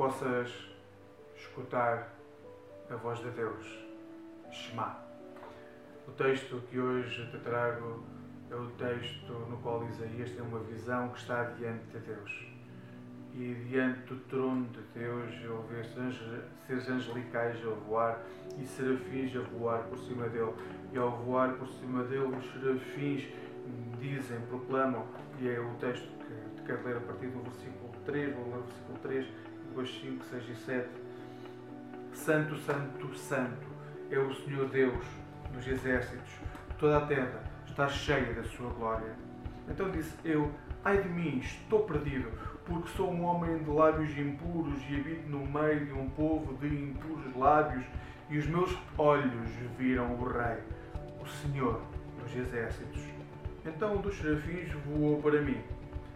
possas 0.00 0.50
escutar 1.36 2.14
a 2.88 2.96
voz 2.96 3.18
de 3.18 3.30
Deus. 3.32 3.66
Shema. 4.50 4.96
O 6.08 6.12
texto 6.12 6.62
que 6.70 6.80
hoje 6.80 7.30
te 7.30 7.36
trago 7.40 8.02
é 8.50 8.54
o 8.54 8.70
texto 8.78 9.30
no 9.30 9.58
qual 9.58 9.86
Isaías 9.86 10.30
tem 10.30 10.40
uma 10.40 10.60
visão 10.60 11.10
que 11.10 11.18
está 11.18 11.44
diante 11.50 11.84
de 11.88 11.98
Deus. 11.98 12.46
E 13.34 13.54
diante 13.68 14.00
do 14.04 14.16
trono 14.20 14.64
de 14.68 14.80
Deus 14.98 15.34
eu 15.44 15.62
vejo 15.64 15.90
seres 16.66 16.88
angelicais 16.88 17.58
a 17.62 17.70
voar 17.86 18.22
e 18.58 18.64
serafins 18.64 19.36
a 19.36 19.40
voar 19.50 19.82
por 19.82 19.98
cima 19.98 20.30
dele. 20.30 20.54
E 20.94 20.96
ao 20.96 21.10
voar 21.10 21.58
por 21.58 21.68
cima 21.68 22.04
dele, 22.04 22.24
os 22.24 22.52
serafins 22.54 23.28
dizem, 23.98 24.40
proclamam, 24.48 25.06
e 25.38 25.46
é 25.46 25.60
o 25.60 25.74
texto 25.74 26.08
que 26.24 26.56
te 26.56 26.62
quero 26.62 26.82
ler 26.84 26.96
a 26.96 27.00
partir 27.00 27.26
do 27.26 27.42
versículo 27.42 27.92
3, 28.06 28.34
vou 28.34 28.46
ler 28.46 28.60
o 28.60 28.62
versículo 28.62 28.98
3, 29.02 29.49
depois 29.70 29.88
5, 30.00 30.24
6 30.24 30.48
e 30.48 30.54
7. 30.56 30.88
Santo, 32.12 32.56
Santo, 32.56 33.14
Santo 33.14 33.66
é 34.10 34.18
o 34.18 34.34
Senhor 34.34 34.68
Deus 34.68 35.04
dos 35.52 35.66
exércitos, 35.66 36.28
toda 36.78 36.98
a 36.98 37.06
terra 37.06 37.42
está 37.66 37.88
cheia 37.88 38.34
da 38.34 38.42
sua 38.42 38.70
glória. 38.70 39.14
Então 39.68 39.90
disse 39.90 40.12
eu: 40.24 40.50
Ai 40.84 41.00
de 41.00 41.08
mim, 41.08 41.38
estou 41.38 41.84
perdido, 41.84 42.28
porque 42.66 42.88
sou 42.90 43.12
um 43.12 43.24
homem 43.24 43.58
de 43.58 43.70
lábios 43.70 44.16
impuros 44.18 44.80
e 44.88 44.96
habito 44.96 45.28
no 45.28 45.46
meio 45.46 45.86
de 45.86 45.92
um 45.92 46.10
povo 46.10 46.54
de 46.58 46.66
impuros 46.66 47.34
lábios, 47.36 47.84
e 48.28 48.38
os 48.38 48.46
meus 48.46 48.76
olhos 48.98 49.50
viram 49.78 50.14
o 50.14 50.24
Rei, 50.24 50.58
o 51.22 51.26
Senhor 51.26 51.80
dos 52.20 52.34
exércitos. 52.34 53.02
Então 53.64 53.96
um 53.96 54.00
dos 54.00 54.16
serafins 54.16 54.72
voou 54.84 55.22
para 55.22 55.40
mim, 55.40 55.60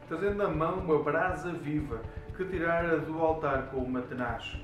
trazendo 0.09 0.37
na 0.37 0.49
mão 0.49 0.79
uma 0.79 1.03
brasa 1.03 1.53
viva 1.53 2.01
que 2.37 2.45
tirara 2.45 2.99
do 2.99 3.19
altar 3.21 3.71
com 3.71 3.79
uma 3.79 4.03
tenaz. 4.03 4.57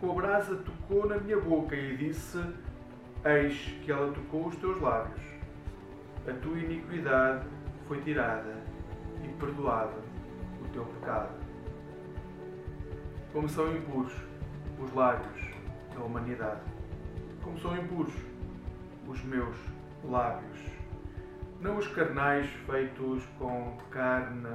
Com 0.00 0.10
a 0.10 0.14
brasa 0.14 0.56
tocou 0.56 1.06
na 1.06 1.18
minha 1.18 1.38
boca 1.38 1.76
e 1.76 1.96
disse: 1.96 2.42
Eis 3.24 3.56
que 3.84 3.92
ela 3.92 4.12
tocou 4.12 4.48
os 4.48 4.56
teus 4.56 4.80
lábios. 4.80 5.20
A 6.26 6.32
tua 6.34 6.58
iniquidade 6.58 7.46
foi 7.86 8.00
tirada 8.02 8.56
e 9.22 9.28
perdoada 9.28 9.94
o 10.60 10.68
teu 10.72 10.84
pecado. 10.84 11.34
Como 13.32 13.48
são 13.48 13.72
impuros 13.72 14.12
os 14.80 14.92
lábios 14.92 15.50
da 15.94 16.00
humanidade. 16.00 16.60
Como 17.42 17.58
são 17.58 17.76
impuros 17.76 18.14
os 19.06 19.22
meus 19.24 19.56
lábios. 20.04 20.58
Não 21.60 21.78
os 21.78 21.86
carnais 21.88 22.48
feitos 22.66 23.24
com 23.38 23.76
carne, 23.90 24.48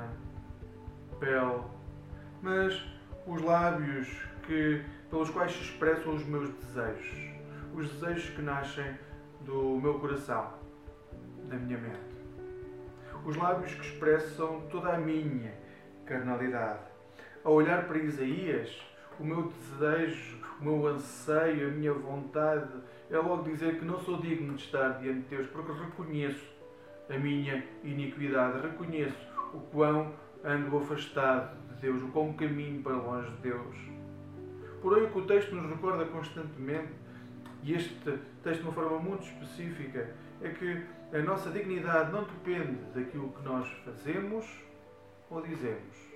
pele, 1.19 1.61
mas 2.41 2.81
os 3.25 3.41
lábios 3.41 4.07
que, 4.45 4.83
pelos 5.09 5.29
quais 5.29 5.51
se 5.51 5.61
expressam 5.61 6.15
os 6.15 6.25
meus 6.25 6.49
desejos 6.49 7.37
os 7.77 7.91
desejos 7.91 8.29
que 8.31 8.41
nascem 8.41 8.97
do 9.41 9.79
meu 9.79 9.99
coração, 9.99 10.53
da 11.47 11.55
minha 11.55 11.77
mente. 11.77 11.97
Os 13.23 13.35
lábios 13.35 13.73
que 13.75 13.85
expressam 13.85 14.61
toda 14.71 14.93
a 14.93 14.97
minha 14.97 15.53
carnalidade. 16.05 16.79
Ao 17.43 17.53
olhar 17.53 17.87
para 17.87 17.99
Isaías, 17.99 18.81
o 19.19 19.23
meu 19.23 19.51
desejo, 19.51 20.37
o 20.59 20.63
meu 20.63 20.87
anseio, 20.87 21.67
a 21.67 21.71
minha 21.71 21.93
vontade 21.93 22.67
é 23.11 23.17
logo 23.17 23.43
dizer 23.43 23.77
que 23.77 23.85
não 23.85 23.99
sou 23.99 24.19
digno 24.19 24.55
de 24.55 24.63
estar 24.63 24.99
diante 24.99 25.21
de 25.21 25.35
Deus, 25.35 25.47
porque 25.49 25.71
reconheço 25.71 26.47
a 27.09 27.17
minha 27.17 27.63
iniquidade, 27.83 28.59
reconheço 28.59 29.27
o 29.53 29.59
quão 29.59 30.13
ando 30.43 30.77
afastado 30.77 31.57
de 31.73 31.81
Deus, 31.81 32.01
o 32.01 32.07
quão 32.09 32.33
caminho 32.33 32.81
para 32.81 32.95
longe 32.95 33.29
de 33.31 33.37
Deus. 33.37 33.75
Porém, 34.81 35.05
o 35.05 35.11
que 35.11 35.19
o 35.19 35.25
texto 35.25 35.55
nos 35.55 35.69
recorda 35.69 36.05
constantemente 36.05 36.89
e 37.63 37.73
este 37.73 37.93
texto 38.43 38.61
de 38.61 38.67
uma 38.67 38.73
forma 38.73 38.99
muito 38.99 39.23
específica, 39.23 40.15
é 40.41 40.49
que 40.49 40.85
a 41.13 41.19
nossa 41.19 41.49
dignidade 41.49 42.11
não 42.11 42.23
depende 42.23 42.77
daquilo 42.93 43.31
que 43.33 43.43
nós 43.43 43.67
fazemos 43.83 44.45
ou 45.29 45.41
dizemos. 45.41 46.07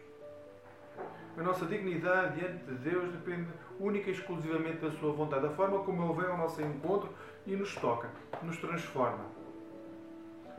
A 1.37 1.41
nossa 1.41 1.65
dignidade 1.65 2.39
diante 2.39 2.65
de 2.65 2.73
Deus 2.89 3.11
depende 3.11 3.47
única 3.79 4.09
e 4.09 4.13
exclusivamente 4.13 4.77
da 4.77 4.91
Sua 4.91 5.13
vontade, 5.13 5.43
da 5.43 5.49
forma 5.49 5.79
como 5.79 6.03
Ele 6.03 6.21
vem 6.21 6.31
ao 6.31 6.37
nosso 6.37 6.61
encontro 6.61 7.09
e 7.47 7.55
nos 7.55 7.73
toca, 7.75 8.09
nos 8.43 8.57
transforma. 8.57 9.25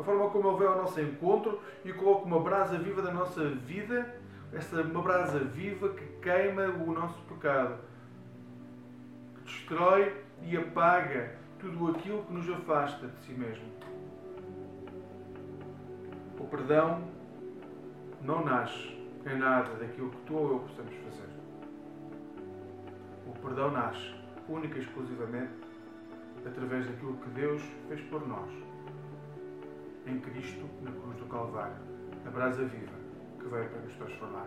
A 0.03 0.05
forma 0.05 0.31
como 0.31 0.49
Ele 0.49 0.59
vem 0.59 0.67
ao 0.67 0.79
nosso 0.79 1.01
encontro 1.01 1.61
e 1.85 1.93
coloca 1.93 2.25
uma 2.25 2.41
brasa 2.41 2.77
viva 2.77 3.01
da 3.03 3.13
nossa 3.13 3.49
vida, 3.51 4.13
essa 4.53 4.83
uma 4.83 5.01
brasa 5.01 5.39
viva 5.39 5.91
que 5.91 6.05
queima 6.21 6.65
o 6.65 6.93
nosso 6.93 7.23
pecado, 7.23 7.77
que 9.37 9.43
destrói 9.43 10.13
e 10.43 10.57
apaga 10.57 11.37
tudo 11.61 11.93
aquilo 11.93 12.25
que 12.25 12.33
nos 12.33 12.51
afasta 12.51 13.07
de 13.07 13.17
si 13.21 13.33
mesmo. 13.33 13.63
O 16.37 16.45
perdão 16.49 17.05
não 18.23 18.45
nasce 18.45 18.99
em 19.25 19.39
nada 19.39 19.73
daquilo 19.77 20.11
que 20.11 20.21
tu 20.27 20.35
ou 20.35 20.51
eu 20.51 20.59
possamos 20.59 20.97
fazer. 20.97 21.29
O 23.29 23.39
perdão 23.39 23.71
nasce 23.71 24.13
única 24.49 24.79
e 24.79 24.83
exclusivamente 24.83 25.53
através 26.45 26.89
daquilo 26.89 27.17
que 27.19 27.29
Deus 27.29 27.63
fez 27.87 28.01
por 28.09 28.27
nós. 28.27 28.72
Em 30.07 30.19
Cristo, 30.19 30.69
na 30.83 30.91
cruz 30.91 31.17
do 31.17 31.27
Calvário, 31.27 31.77
a 32.27 32.31
brasa 32.31 32.65
viva 32.65 32.93
que 33.39 33.49
veio 33.49 33.69
para 33.69 33.81
nos 33.81 33.93
transformar. 33.95 34.47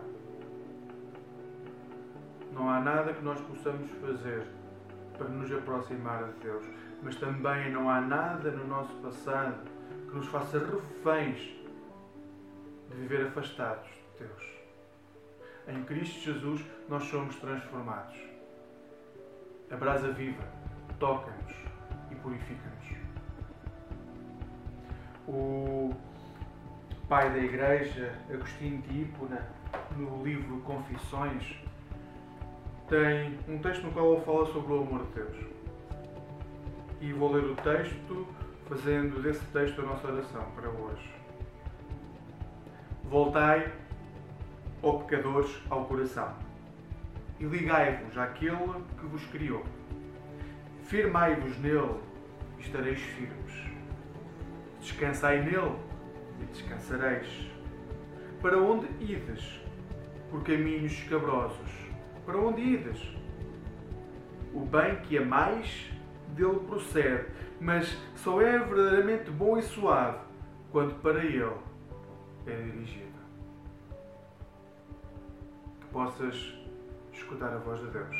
Não 2.52 2.68
há 2.68 2.80
nada 2.80 3.12
que 3.12 3.22
nós 3.22 3.40
possamos 3.40 3.90
fazer 4.00 4.46
para 5.16 5.28
nos 5.28 5.50
aproximar 5.52 6.24
de 6.24 6.40
Deus. 6.40 6.64
Mas 7.02 7.16
também 7.16 7.70
não 7.70 7.90
há 7.90 8.00
nada 8.00 8.50
no 8.50 8.66
nosso 8.66 8.94
passado 8.96 9.68
que 10.08 10.16
nos 10.16 10.26
faça 10.28 10.58
reféns 10.58 11.38
de 12.90 12.96
viver 12.96 13.26
afastados 13.26 13.88
de 13.88 14.24
Deus. 14.24 14.56
Em 15.68 15.82
Cristo 15.84 16.20
Jesus 16.20 16.64
nós 16.88 17.04
somos 17.04 17.36
transformados. 17.36 18.16
A 19.70 19.76
brasa 19.76 20.12
viva 20.12 20.44
toca-nos 20.98 21.52
e 22.10 22.14
purifica-nos. 22.16 23.05
O 25.28 25.92
pai 27.08 27.30
da 27.30 27.38
Igreja, 27.38 28.14
Agostinho 28.32 28.80
de 28.82 29.00
Hipona, 29.00 29.44
no 29.96 30.24
livro 30.24 30.60
Confissões, 30.60 31.56
tem 32.88 33.36
um 33.48 33.58
texto 33.58 33.82
no 33.82 33.92
qual 33.92 34.14
ele 34.14 34.24
fala 34.24 34.46
sobre 34.46 34.72
o 34.72 34.82
amor 34.82 35.04
de 35.06 35.12
Deus. 35.14 35.36
E 37.00 37.12
vou 37.12 37.32
ler 37.32 37.44
o 37.44 37.56
texto, 37.56 38.26
fazendo 38.68 39.20
desse 39.20 39.44
texto 39.46 39.80
a 39.80 39.84
nossa 39.84 40.06
oração 40.06 40.44
para 40.54 40.68
hoje. 40.68 41.12
Voltai, 43.04 43.72
ó 44.80 44.92
pecadores, 44.98 45.60
ao 45.68 45.86
coração, 45.86 46.32
e 47.40 47.44
ligai-vos 47.44 48.16
àquele 48.16 48.84
que 49.00 49.06
vos 49.06 49.24
criou. 49.26 49.64
Firmai-vos 50.84 51.58
nele 51.58 52.00
e 52.58 52.62
estareis 52.62 53.00
firmes. 53.00 53.75
Descansai 54.86 55.42
nele 55.42 55.74
e 56.40 56.44
descansareis. 56.44 57.50
Para 58.40 58.56
onde 58.56 58.86
ides? 59.00 59.60
Por 60.30 60.44
caminhos 60.44 60.92
escabrosos 60.92 61.86
para 62.24 62.38
onde 62.38 62.60
ides? 62.60 63.00
O 64.54 64.60
bem 64.60 64.96
que 65.02 65.18
amais 65.18 65.90
dele 66.28 66.60
procede, 66.60 67.26
mas 67.60 67.96
só 68.14 68.40
é 68.40 68.58
verdadeiramente 68.58 69.28
bom 69.30 69.56
e 69.58 69.62
suave 69.62 70.18
quando 70.70 70.94
para 71.00 71.24
ele 71.24 71.52
é 72.46 72.62
dirigido. 72.62 73.06
Que 75.80 75.86
possas 75.86 76.54
escutar 77.12 77.52
a 77.52 77.58
voz 77.58 77.80
de 77.80 77.90
Deus. 77.90 78.16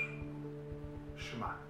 Shema. 1.17 1.66